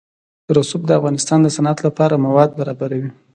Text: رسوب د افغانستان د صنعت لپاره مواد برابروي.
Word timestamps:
رسوب 0.57 0.81
د 0.87 0.91
افغانستان 0.99 1.39
د 1.43 1.47
صنعت 1.55 1.79
لپاره 1.87 2.21
مواد 2.25 2.49
برابروي. 2.59 3.09